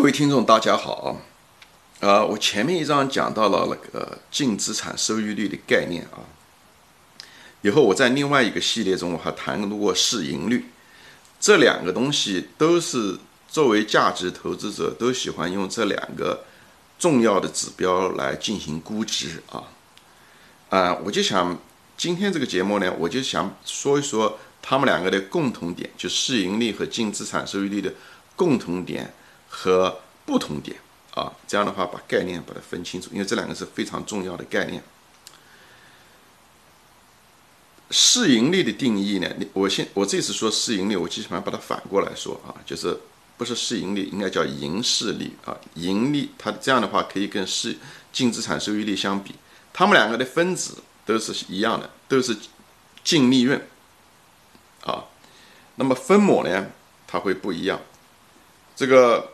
[0.00, 1.20] 各位听众，大家好
[2.00, 2.08] 啊！
[2.08, 6.24] 啊，我前面一章讲到了那个净资产收益率的概念啊，
[7.60, 10.64] 以后我在另外一个系列中我还谈过市盈率，
[11.38, 16.44] 这两个东西都是作为价值投资者都喜欢用这两个
[16.98, 19.64] 重要的指标来进行估值啊。
[20.70, 21.58] 啊，我就想
[21.98, 27.92] 今天这个节目呢，我就想说一说他们两个的共同点，就市盈率和净资产收益率的
[28.34, 29.12] 共同点。
[29.52, 30.78] 和不同点
[31.12, 34.80] 啊，这样的话把概念把它分清楚，因为这两个是非常重要的概念。
[37.90, 42.96] 市盈率的定义呢，我先我这次说市盈率，我基本上把它反过来说啊，就是
[43.36, 45.58] 不是市盈率，应该叫盈市率啊。
[45.74, 47.76] 盈利它这样的话可以跟市
[48.12, 49.34] 净资产收益率相比，
[49.72, 52.36] 它们两个的分子都是一样的，都是
[53.02, 53.60] 净利润
[54.84, 55.06] 啊。
[55.74, 56.70] 那么分母呢，
[57.08, 57.80] 它会不一样，
[58.76, 59.32] 这个。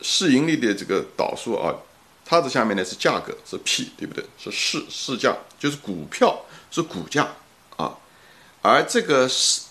[0.00, 1.74] 市盈率的这个导数啊，
[2.24, 4.24] 它这下面呢是价格是 P 对不对？
[4.38, 7.26] 是市市价，就是股票是股价
[7.76, 7.96] 啊，
[8.62, 9.62] 而这个是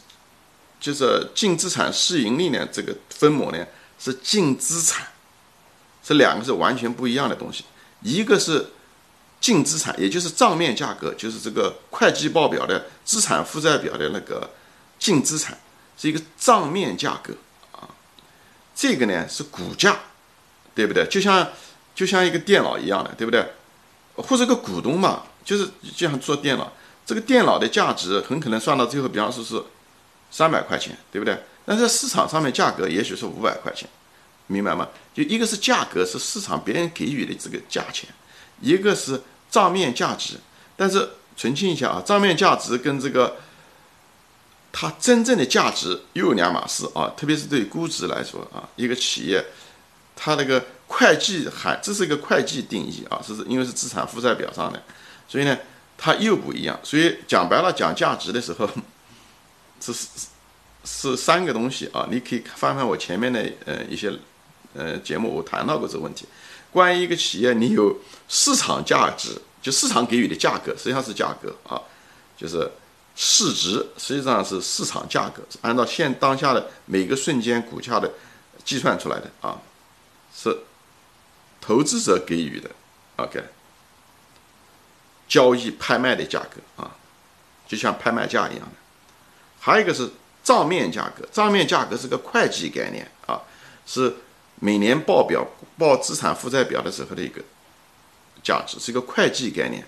[0.79, 3.65] 就是净资产市盈率呢，这个分母呢
[3.99, 5.07] 是净资产，
[6.03, 7.63] 这两个是完全不一样的东西。
[8.01, 8.71] 一个是
[9.39, 14.49] 净资产，也就是账面价格，就是这个会计报表的资产负债表的那个
[14.99, 15.57] 净资产，
[15.97, 17.33] 是一个账面价格
[17.71, 17.87] 啊。
[18.75, 19.97] 这个呢是股价。
[20.77, 21.03] 对不对？
[21.07, 21.49] 就像
[21.95, 23.43] 就像一个电脑一样的，对不对？
[24.15, 26.71] 或者个股东嘛，就是就像做电脑，
[27.03, 29.59] 这个电脑的价值很可能算到最后，比方说是
[30.29, 31.35] 三百块钱，对不对？
[31.65, 33.89] 但是市场上面价格也许是五百块钱，
[34.45, 34.87] 明白吗？
[35.15, 38.07] 就一个是价格是市场别人给予的这个价钱，
[38.61, 39.19] 一个是
[39.49, 40.35] 账面价值。
[40.75, 43.37] 但是澄清一下啊，账面价值跟这个
[44.71, 49.43] 它真正的价值又有两码事啊，特别是对估值来说啊，一个企业。
[50.19, 54.81] 它那个会计还，这是一个会计定义啊，是是因为是资产负债表上的，
[55.27, 55.55] 所以呢，
[55.95, 56.77] 它又不一样。
[56.83, 58.67] 所以讲白了，讲价值的时候，
[59.79, 60.07] 是是
[60.83, 62.07] 是三个东西啊。
[62.09, 64.11] 你可以翻翻我前面的呃一些
[64.73, 66.25] 呃节目，我谈到过这个问题。
[66.71, 67.95] 关于一个企业，你有
[68.27, 71.79] 市场价值，就市场给予的价格，实际上是价格啊，
[72.35, 72.69] 就是
[73.15, 78.11] 市值，实际上是市场价格，是按照现当下的每个瞬间股价的
[78.65, 79.59] 计算出来的啊。
[80.39, 80.55] 是
[81.59, 82.69] 投资者给予的
[83.15, 83.43] ，OK，
[85.27, 86.95] 交易拍卖的价格啊，
[87.67, 88.71] 就像拍卖价一样的。
[89.59, 90.11] 还有一个是
[90.43, 93.41] 账面价格，账面价格是个会计概念啊，
[93.87, 94.17] 是
[94.59, 95.43] 每年报表
[95.75, 97.41] 报资产负债表的时候的一个
[98.43, 99.83] 价值，是一个会计概念。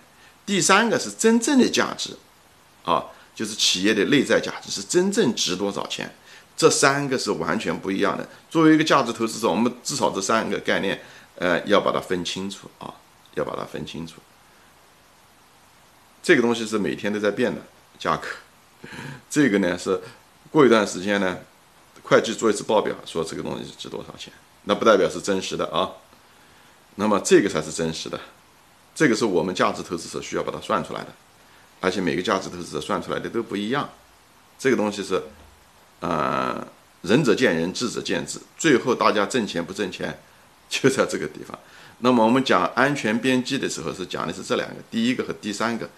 [0.48, 2.18] 第三个是真正的价值
[2.84, 3.06] 啊，
[3.36, 6.12] 就是企业的内在价值是真正值多少钱。
[6.60, 8.28] 这三个是完全不一样的。
[8.50, 11.02] 作为一个价值投资者，我们至少这三个概念，
[11.36, 12.94] 呃，要把它分清楚啊，
[13.36, 14.16] 要把它分清楚。
[16.22, 17.62] 这个东西是每天都在变的
[17.98, 18.28] 价格，
[19.30, 20.02] 这个呢是
[20.52, 21.38] 过一段时间呢，
[22.04, 24.34] 会计做一次报表，说这个东西值多少钱，
[24.66, 25.90] 那不代表是真实的啊。
[26.96, 28.20] 那么这个才是真实的，
[28.94, 31.14] 这个是我们价值投资者需要把它算出来的，
[31.80, 33.90] 而且每个价值投资者算出来的都不一样，
[34.58, 35.24] 这个东西是。
[36.00, 36.66] 呃，
[37.02, 40.18] 仁者见仁，智者见智，最后大家挣钱不挣钱，
[40.70, 41.58] 就在这个地方。
[42.00, 45.90] 那么我们讲安全边际的时候，是讲的是这两个，第一个和第三个。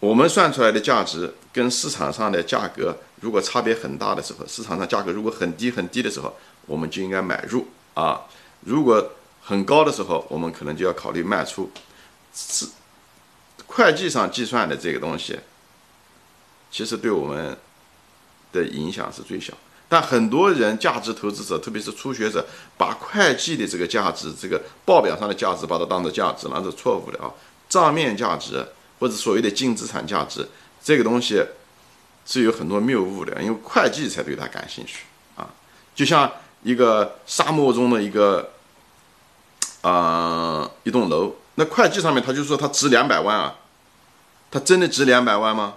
[0.00, 6.34] 我们算出来的价值跟市场上的价格如果差别很大的时候，市场上价格如果很低很低的时候，
[6.66, 8.26] 我们就应该买入啊；
[8.64, 11.70] 如果很高的时候，我们可能就要考虑卖出。
[12.34, 12.66] 是
[13.66, 15.38] 会计上计算的这个东西，
[16.72, 17.56] 其实对我们。
[18.52, 19.52] 的影响是最小，
[19.88, 27.30] 但很多人价值投资者，特别是初学者，把会计的这个价值，这个报表上的价值，把它当做价值，那是错误的啊。
[27.68, 28.66] 账面价值
[28.98, 30.48] 或者所谓的净资产价值，
[30.82, 31.44] 这个东西
[32.24, 35.04] 是有很多谬误的，因为会计才对它感兴趣
[35.36, 35.48] 啊。
[35.94, 36.32] 就像
[36.62, 38.52] 一个沙漠中的一个
[39.82, 43.56] 啊一栋楼，那会计上面他就说它值两百万啊，
[44.50, 45.74] 它真的值两百万吗？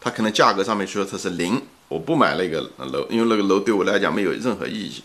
[0.00, 1.62] 它可能价格上面说它是零。
[1.94, 5.04] 我不买那个楼，因为那个楼对我来讲没有任何意义。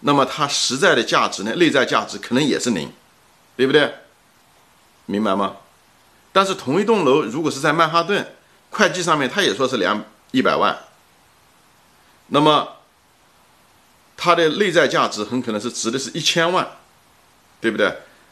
[0.00, 1.54] 那么它实在的价值呢？
[1.54, 2.92] 内在价值可能也是零，
[3.56, 3.94] 对不对？
[5.06, 5.56] 明白吗？
[6.30, 8.28] 但是同一栋楼如果是在曼哈顿，
[8.68, 10.78] 会计上面他也说是两一百万，
[12.26, 12.76] 那么
[14.14, 16.68] 它的内在价值很可能是值的是一千万，
[17.58, 17.90] 对不对？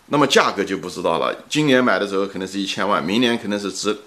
[0.09, 1.35] 那么价格就不知道了。
[1.49, 3.99] 今年买的时候可能是一千万，明年可能是值。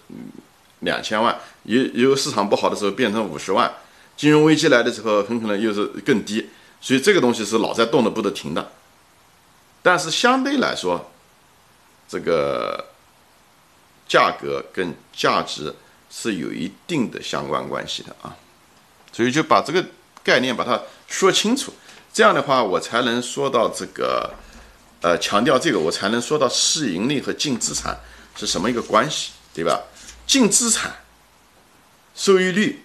[0.80, 3.72] 两千万，有有市场不好的时候变成五十万，
[4.16, 6.50] 金融危机来的时候很可能又是更低。
[6.82, 8.72] 所以这个东西是老在动的不得停的。
[9.82, 11.12] 但是相对来说，
[12.08, 12.86] 这个
[14.08, 15.76] 价格跟价值
[16.10, 18.36] 是有一定的相关关系的啊，
[19.12, 19.86] 所以就把这个
[20.24, 21.74] 概念把它说清楚，
[22.14, 24.34] 这样的话我才能说到这个，
[25.02, 27.98] 呃，强调这个我才能说到市盈率和净资产
[28.36, 29.80] 是什么一个关系，对吧？
[30.30, 30.98] 净资产
[32.14, 32.84] 收益率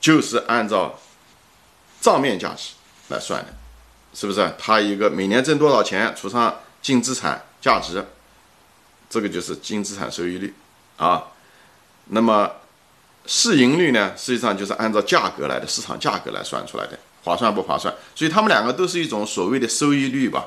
[0.00, 0.98] 就是按照
[2.00, 2.70] 账面价值
[3.08, 3.54] 来算的。
[4.14, 4.54] 是不是？
[4.58, 8.06] 它一个每年挣多少钱除上净资产价值，
[9.08, 10.54] 这个就是净资产收益率
[10.96, 11.24] 啊。
[12.06, 12.50] 那么
[13.26, 17.94] 市盈率呢，实际上就是按照价格来的，市场价格来算出来的，划算不划算？
[18.14, 20.46] 所以它们两个都是一种所谓的收益率吧，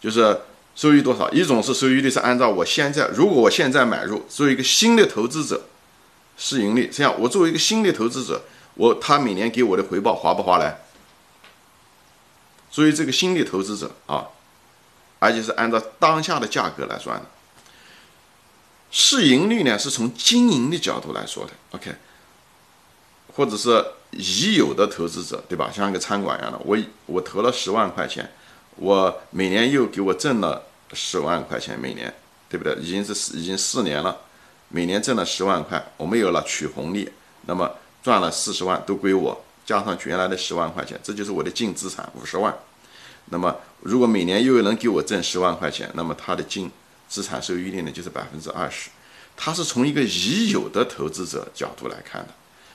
[0.00, 0.40] 就是
[0.78, 1.28] 收益多少。
[1.32, 5.62] 一种是收益率是按照我现在，如果我现在买入，作为一个新的投资者，
[6.36, 8.44] 市盈率这样，我作为一个新的投资者，
[8.74, 10.78] 我他每年给我的回报划不划来？
[12.70, 14.28] 所以这个新的投资者啊，
[15.18, 17.26] 而且是按照当下的价格来算的。
[18.92, 21.52] 市盈率呢，是从经营的角度来说的。
[21.72, 21.92] OK，
[23.34, 25.72] 或者是已有的投资者，对吧？
[25.74, 28.30] 像一个餐馆一样的，我我投了十万块钱，
[28.76, 32.12] 我每年又给我挣了十万块钱，每年
[32.48, 32.74] 对不对？
[32.76, 34.16] 已经是已经四年了，
[34.68, 37.10] 每年挣了十万块，我没有了取红利，
[37.46, 37.70] 那么
[38.02, 39.44] 赚了四十万都归我。
[39.66, 42.56] 加上原来的十万块钱，这就是我的净资产五十万。
[43.26, 46.70] 那么，如果每年又能给我挣十万块钱，那么它的净
[47.06, 48.88] 资产收益率呢，就是百分之二十。
[49.36, 52.28] 它是从一个已有的投资者角度来看的，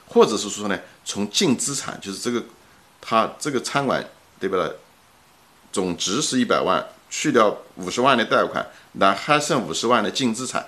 [0.08, 2.44] 或者是说呢，从净资产，就是这个
[3.02, 4.08] 它这个餐馆
[4.40, 4.72] 对不对？
[5.72, 10.66] 总值是一百万，去掉五十万的贷款，那还剩五十万的净资产，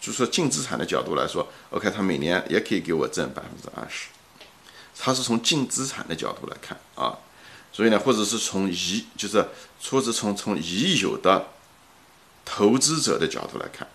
[0.00, 4.06] 就说净资产的角度来说，OK，他每年也可以给我挣百分之二十。
[4.96, 7.18] 他是从净资产的角度来看啊，
[7.72, 9.44] 所以呢，或者是从已就是，
[9.90, 11.48] 或者从从已有的
[12.44, 13.88] 投资者的角度来看，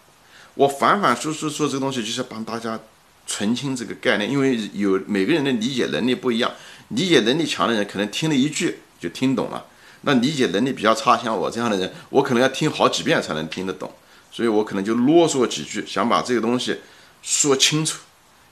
[0.56, 2.77] 我反反复复说这个东西，就是帮大家
[3.25, 6.51] 澄清这个概念，因为有每个人的理解能力不一样，
[6.89, 9.65] 理解能力强的人可能听了一句就听懂了，
[10.06, 13.92] 那理解能力比较差，像我这样的人，我可能要听好几遍才能听得懂，
[14.31, 16.80] 所以我可能就啰嗦几句，想把这个东西
[17.22, 18.00] 说清楚。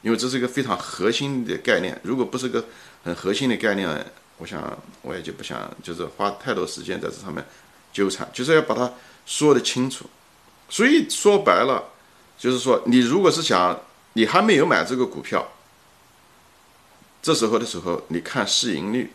[0.02, 2.66] 因为这是一个非常核心的概念，如果不是个
[3.06, 3.88] 很核心的概念，
[4.38, 7.46] 我想我也就不想就是花太多时间在这上面
[7.94, 8.92] 纠缠，就是要把它
[9.26, 10.06] 说得清楚。
[10.68, 11.84] 所以说白了，
[12.38, 13.80] 就是说你如果是想
[14.14, 15.48] 你还没有买这个股票，
[17.22, 19.14] 这时候的时候，你看市盈率，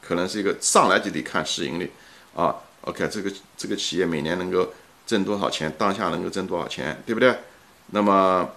[0.00, 1.90] 可能是一个上来就得看市盈率
[2.34, 2.54] 啊。
[2.82, 4.72] OK，这个这个企业每年能够
[5.06, 7.36] 挣多少钱，当下能够挣多少钱，对不对？
[7.88, 8.50] 那么。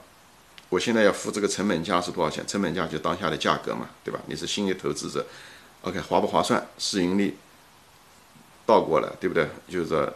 [0.69, 2.43] 我现在要付这个成本价是多少钱？
[2.47, 4.19] 成本价就当下的价格嘛，对吧？
[4.25, 5.23] 你是新的投资者
[5.81, 6.67] ，OK，划不划算？
[6.79, 7.37] 市盈率
[8.65, 9.47] 倒过来，对不对？
[9.69, 10.11] 就是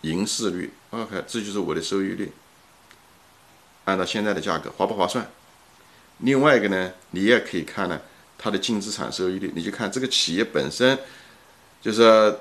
[0.00, 2.32] 盈市率，OK，这就是我的收益率。
[3.84, 5.30] 按照现在的价格，划不划算？
[6.18, 8.00] 另外一个呢，你也可以看呢，
[8.40, 10.98] 它的净资产收益率，你就看这个企业本身
[11.82, 12.34] 就是。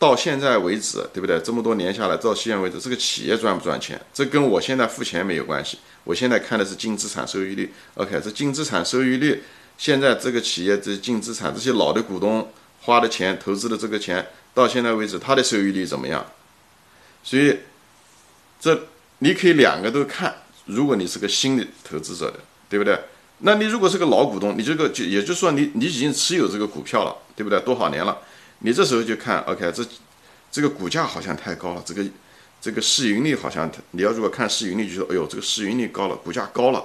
[0.00, 1.38] 到现在为止，对不对？
[1.40, 4.00] 这么多年下来，到现在为止，这个企业赚不赚钱？
[4.14, 5.78] 这跟我现在付钱没有关系。
[6.04, 7.70] 我现在看的是净资产收益率。
[7.96, 9.42] OK，这净资产收益率，
[9.76, 12.50] 现在这个企业这净资产，这些老的股东
[12.80, 16.24] 花的钱、投资的这个钱，到现在为止，它的收益率怎么样？
[17.22, 17.58] 所以，
[18.58, 18.86] 这
[19.18, 20.34] 你可以两个都看。
[20.64, 22.98] 如果你是个新的投资者的，对不对？
[23.40, 27.58] 那你如果是个老股东，你这个就也就是说，你你已经持有这个股票了，对不对？
[27.60, 28.18] 多少年了？
[28.58, 29.82] 你这时候就看，OK，这
[30.50, 32.04] 这个股价好像太高了，这个
[32.60, 36.84] 这个市盈率好像，你要如果看市盈率，就说，哎呦，这个市盈率高了，股价高了。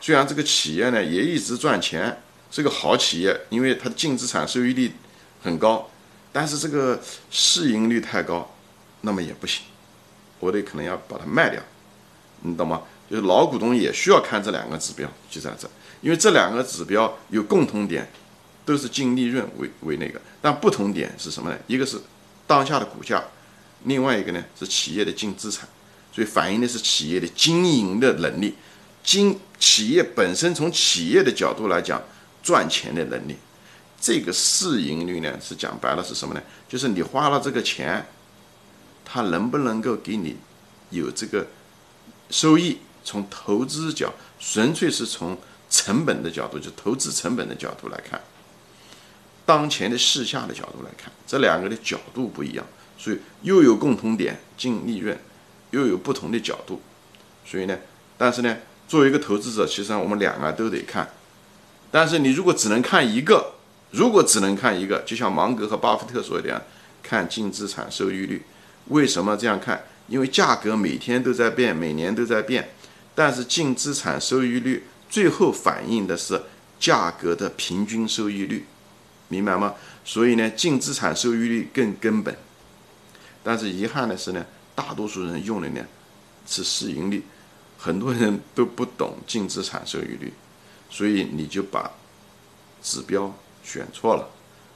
[0.00, 4.90] 虽然这个企业呢也一直赚钱，是个好企业，因为它净资产收益率
[5.42, 5.90] 很高，
[6.32, 6.98] 但是这个
[7.30, 8.50] 市盈率太高，
[9.02, 9.64] 那么也不行，
[10.38, 11.60] 我得可能要把它卖掉，
[12.40, 12.80] 你懂吗？
[13.10, 15.68] 就是老股东也需要看这两个指标，就在这，
[16.00, 18.08] 因为这两个指标有共同点。
[18.62, 21.58] 都是净利润为为那个，但不同点是什么呢？
[21.66, 22.00] 一个是
[22.46, 23.20] 当下的股价，
[23.84, 25.66] 另外一个呢是企业的净资产，
[26.12, 28.54] 所以反映的是企业的经营的能力，
[29.02, 32.00] 经企业本身从企业的角度来讲
[32.44, 33.34] 赚钱的能力。
[34.00, 36.40] 这个市盈率呢是讲白了是什么呢？
[36.68, 38.06] 就是你花了这个钱，
[39.04, 40.36] 它能不能够给你
[40.90, 41.48] 有这个
[42.28, 42.78] 收益？
[43.04, 45.36] 从投资角，纯粹是从
[45.68, 48.20] 成本的角度，就投资成本的角度来看。
[49.46, 52.64] 当前的市价的角度来看，这两个的角度不一样，
[52.96, 55.18] 所以又有共同点净利润，
[55.70, 56.80] 又有不同的角度，
[57.44, 57.76] 所以呢，
[58.16, 61.08] 但是呢，作为一个投资者，其实我们两个都得看，
[61.90, 63.54] 但是你如果只能看一个，
[63.90, 66.62] 如果只能看一个，就像芒格和巴菲特说的样，
[67.02, 68.44] 看净资产收益率。
[68.86, 69.84] 为什么这样看？
[70.06, 72.70] 因为价格每天都在变，每年都在变，
[73.14, 76.40] 但是净资产收益率最后反映的是
[76.78, 78.64] 价格的平均收益率，
[79.28, 79.74] 明白吗？
[80.04, 82.36] 所以呢，净资产收益率更根本。
[83.42, 85.84] 但是遗憾的是呢，大多数人用的呢
[86.46, 87.22] 是市盈率，
[87.78, 90.32] 很多人都不懂净资产收益率，
[90.88, 91.90] 所以你就把
[92.82, 94.28] 指标选错了。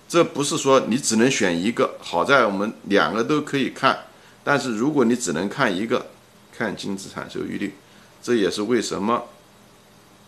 [0.06, 3.98] 这不是说你只能选一个，好在我们两个都可以看。
[4.42, 6.06] 但是如果你只能看一个，
[6.56, 7.74] 看净资产收益率，
[8.24, 9.24] 这也是为什么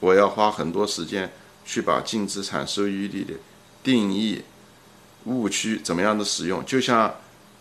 [0.00, 1.32] 我要花很多时间
[1.64, 3.32] 去把净资产收益率的
[3.82, 4.42] 定义、
[5.24, 6.62] 误区怎么样的使用。
[6.66, 7.14] 就像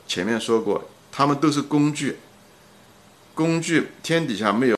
[0.05, 2.17] 前面说过，他们都是工具，
[3.33, 4.73] 工具天底下没有。